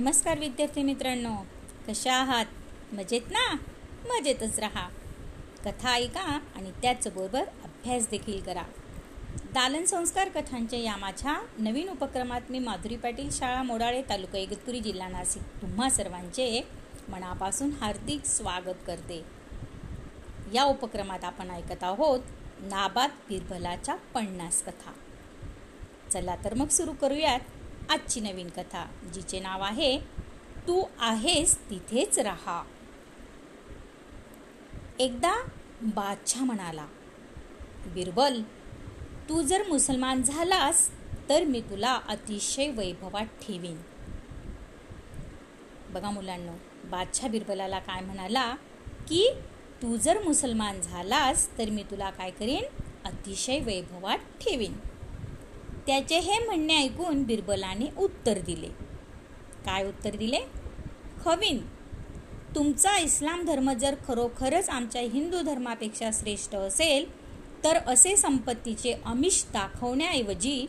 [0.00, 1.30] नमस्कार विद्यार्थी मित्रांनो
[1.88, 2.46] कशा आहात?
[2.92, 3.56] मजेत ना?
[4.08, 4.88] मजेतच राहा.
[5.64, 8.62] कथा ऐका आणि त्याचबरोबर अभ्यास देखील करा.
[9.34, 15.08] दालन संस्कार कथांच्या या माझ्या नवीन उपक्रमात मी माधुरी पाटील शाळा मोडाळे तालुका इगतपुरी जिल्हा
[15.08, 15.42] नाशिक.
[15.42, 16.68] तुम्हा सर्वांचे
[17.08, 19.24] मनापासून हार्दिक स्वागत करते.
[20.54, 22.20] या उपक्रमात आपण ऐकत आहोत
[22.60, 24.92] नाबाद बिरबलाच्या पन्नास कथा.
[26.12, 27.40] चला तर मग सुरू करूयात.
[27.90, 28.84] आजची नवीन कथा
[29.14, 29.98] जिचे नाव आहे
[30.68, 32.62] तू आहेस तिथेच राहा.
[34.98, 35.34] एकदा
[35.82, 36.86] बादशाह म्हणाला
[37.86, 38.40] बिरबल
[39.28, 40.88] तू जर मुसलमान झालास
[41.28, 43.76] तर मी तुला अतिशय वैभवात ठेवीन.
[45.90, 46.56] बघा मुलांना
[46.90, 48.54] बादशाह बिरबलाला काय म्हणाला
[49.08, 49.28] की
[49.82, 52.64] तू जर मुसलमान झालास तर मी तुला काय करीन?
[53.04, 54.72] अतिशय वैभवात ठेवीन.
[55.86, 58.68] त्याचे हे म्हणणे ऐकून बिरबलाने उत्तर दिले.
[59.66, 60.40] काय उत्तर दिले?
[61.24, 61.60] खवीन
[62.54, 67.06] तुमचा इस्लाम धर्म जर खरोखरच आमच्या हिंदू धर्मापेक्षा श्रेष्ठ असेल
[67.64, 70.66] तर असे संपत्तीचे अमिष दाखवण्याऐवजी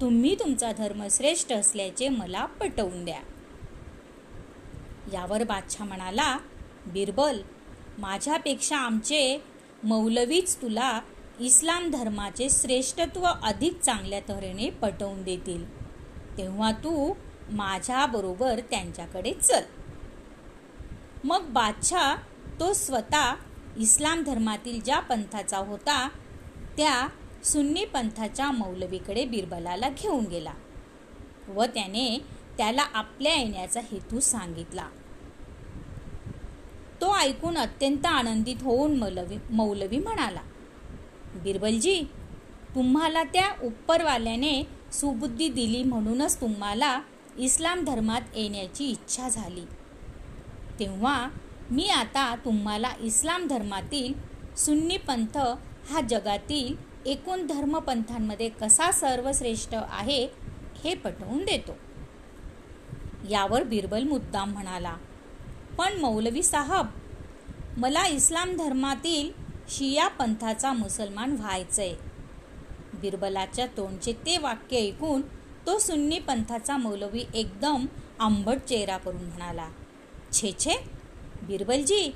[0.00, 3.20] तुम्ही तुमचा धर्म श्रेष्ठ असल्याचे मला पटवून द्या.
[5.12, 6.38] यावर बादशाह म्हणाला
[6.86, 7.40] बिरबल
[7.98, 9.42] माझ्यापेक्षा आमचे
[9.84, 11.00] मौलवीच तुला
[11.42, 15.64] इस्लाम धर्माचे श्रेष्ठत्व अधिक चांगल्या तऱ्हेने पटवून देतील.
[16.38, 17.14] तेव्हा तू
[17.50, 19.62] माझ्याबरोबर त्यांच्याकडे चल.
[21.24, 22.14] मग बादशाह
[22.60, 23.34] तो स्वतः
[23.76, 26.08] इस्लाम धर्मातील ज्या पंथाचा होता
[26.76, 27.08] त्या
[27.44, 30.52] सुन्नी पंथाच्या मौलवीकडे बिरबलाला घेऊन गेला
[31.48, 32.18] व त्याने
[32.56, 34.88] त्याला आपल्या येण्याचा हेतू सांगितला.
[37.00, 40.40] तो ऐकून अत्यंत आनंदित होऊन मौलवी मौलवी म्हणाला
[41.34, 42.02] बिरबलजी
[42.74, 46.98] तुम्हाला त्या उपरवाल्याने सुबुद्धी दिली म्हणूनच तुम्हाला
[47.38, 49.64] इस्लाम धर्मात येण्याची इच्छा झाली.
[50.80, 51.28] तेव्हा
[51.70, 54.12] मी आता तुम्हाला इस्लाम धर्मातील
[54.56, 55.38] सुन्नी पंथ
[55.90, 56.74] हा जगातील
[57.10, 60.24] एकूण धर्मपंथांमध्ये कसा सर्वश्रेष्ठ आहे
[60.84, 61.76] हे पटवून देतो.
[63.30, 64.94] यावर बिरबल मुद्दाम म्हणाला
[65.78, 66.86] पण मौलवी साहब
[67.76, 69.30] मला इस्लाम धर्मातील
[69.72, 71.92] शिया पंथाचा मुसलमान व्हायचंय.
[72.94, 75.20] बिरबलाच्या तोंडचे ते वाक्य ऐकून
[75.66, 77.86] तो सुन्नी पंथाचा मौलवी एकदम
[78.20, 79.68] आंबट चेहरा करून म्हणाला
[80.32, 80.74] छे छे
[81.42, 82.12] बिरबलजी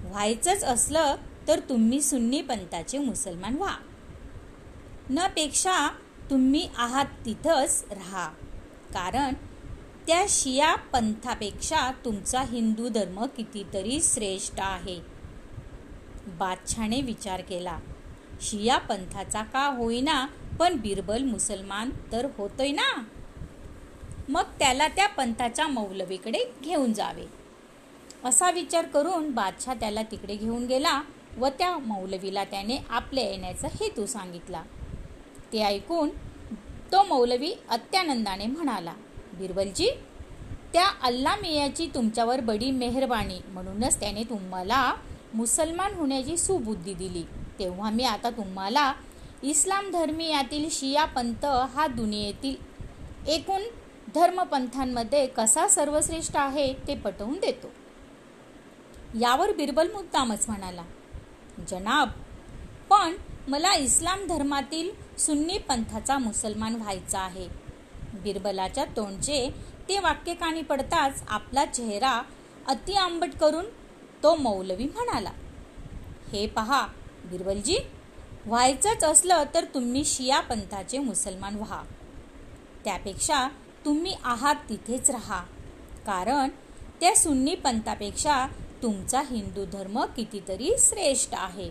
[0.00, 1.14] व्हायचंच असलं
[1.48, 3.76] तर तुम्ही सुन्नी पंथाचे मुसलमान व्हा.
[5.10, 5.76] न पेक्षा
[6.30, 8.26] तुम्ही आहात तिथंच राहा
[8.94, 9.34] कारण
[10.06, 15.17] त्या शिया पंथापेक्षा तुमचा हिंदू धर्म कितीतरी श्रेष्ठ आहे.
[16.38, 17.78] बादशाने विचार केला
[18.40, 20.26] शिया पंथाचा का होईना?
[20.58, 22.90] पण बिरबल मुसलमान तर होतोय ना?
[24.28, 27.24] मग त्याला त्या पंथाच्या मौलवीकडे घेऊन जावे.
[28.24, 31.00] असा विचार करून बादशाह त्याला तिकडे घेऊन गेला
[31.38, 34.62] व त्या मौलवीला त्याने आपल्या येण्याचा हेतू सांगितला.
[35.52, 36.08] ते ऐकून
[36.92, 38.94] तो मौलवी अत्यानंदाने म्हणाला
[39.32, 39.90] बिरबलजी
[40.72, 43.38] त्या अल्ला मियाची तुमच्यावर बडी मेहरबानी.
[43.48, 44.94] म्हणूनच त्याने तुम्हाला
[45.34, 47.22] मुसलमान होण्याची सुबुद्धी दिली.
[47.58, 48.92] तेव्हा मी आता तुम्हाला
[49.42, 51.44] इस्लाम धर्मी यातील शिया पंथ
[51.74, 52.54] हा दुनियेतील
[53.30, 53.62] एकूण
[54.14, 57.70] धर्मपंथांमध्ये कसा सर्वश्रेष्ठ आहे ते पटवून देतो.
[59.20, 60.82] यावर बिरबल मुद्दामच म्हणाला
[61.68, 62.08] जनाब
[62.90, 63.14] पण
[63.48, 67.48] मला इस्लाम धर्मातील सुन्नी पंथाचा मुसलमान व्हायचा आहे
[68.22, 69.48] बिरबलाच्या तोंडचे
[69.88, 72.20] ते वाक्यकाणी पडताच आपला चेहरा
[72.68, 73.66] अति आंबट करून
[74.22, 75.30] तो मौलवी म्हणाला
[76.32, 76.86] हे पहा
[77.24, 77.76] बिरबलजी
[78.46, 81.82] व्हायचंच असलं तर तुम्ही शिया पंथाचे मुसलमान व्हा.
[82.84, 83.48] त्यापेक्षा
[83.84, 85.40] तुम्ही आहात तिथेच राहा.
[86.06, 86.48] कारण
[87.00, 88.46] त्या सुन्नी पंथापेक्षा
[88.82, 91.70] तुमचा हिंदू धर्म कितीतरी श्रेष्ठ आहे.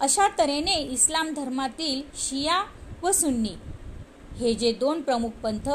[0.00, 2.62] अशा तऱ्हेने इस्लाम धर्मातील शिया
[3.02, 3.54] व सुन्नी
[4.38, 5.68] हे जे दोन प्रमुख पंथ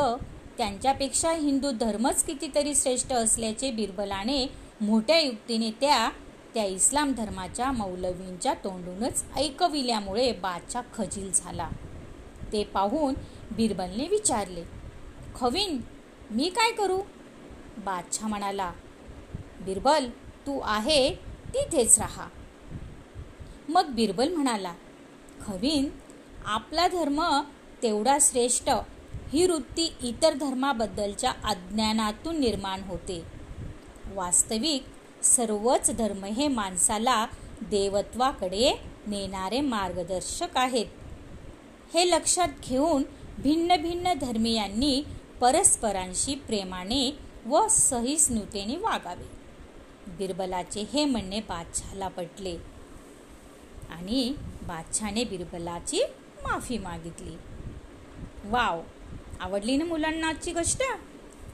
[0.58, 4.46] त्यांच्यापेक्षा हिंदू धर्मच कितीतरी श्रेष्ठ असल्याचे बिरबलाने
[4.82, 6.10] मोठ्या युक्तीने त्या
[6.54, 11.70] त्या इस्लाम धर्माच्या मौलवींच्या तोंडूनच ऐकविल्यामुळे बादशाह खजील झाला.
[12.52, 13.14] ते पाहून
[13.52, 14.64] बिरबलने विचारले
[15.36, 15.80] खवीन
[16.32, 17.00] मी काय करू?
[17.78, 18.72] बादशाह म्हणाला
[19.66, 20.10] बिरबल
[20.48, 21.14] तू आहे
[21.54, 22.28] तिथेच राहा.
[23.70, 24.74] मग बिरबल म्हणाला
[25.46, 25.90] खवीन
[26.46, 27.24] आपला धर्म
[27.84, 28.70] तेवढा श्रेष्ठ
[29.30, 33.37] ही वृत्ती इतर धर्माबद्दलच्या अज्ञानातून निर्माण होते.
[34.16, 34.84] वास्तविक
[35.24, 37.26] सर्वच धर्म हे माणसाला
[37.62, 40.86] देवत्वाकडे नेणारे मार्गदर्शक आहेत.
[41.94, 43.04] हे लक्षात घेऊन
[43.38, 45.04] भिन्न भिन्न धर्मीयांनी
[45.40, 49.38] परस्परांशी प्रेमाने व सहिष्णुतेने वागावे.
[50.08, 52.58] बिरबलाचे हे म्हणणे बादशहाला पटले
[53.90, 56.02] आणि बादशहाने बिरबलाची
[56.44, 57.38] माफी मागितली.
[58.46, 58.82] वाव
[59.40, 60.84] आवडली ना मुलांना आजची गोष्ट?